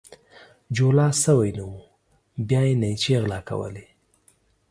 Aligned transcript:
جولا 0.75 1.07
سوى 1.23 1.49
نه 1.57 1.63
وو، 1.69 1.81
بيا 2.47 2.61
يې 2.67 2.73
نيچې 2.81 3.15
غلا 3.23 3.39
کولې. 3.49 3.85